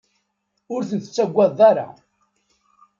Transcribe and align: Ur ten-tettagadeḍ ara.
Ur 0.73 0.81
ten-tettagadeḍ 0.89 1.59
ara. 1.69 1.87